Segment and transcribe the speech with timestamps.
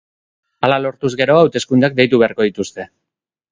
[0.67, 2.91] Hala lortuz gero, hauteskundeak deitu beharko dituzte.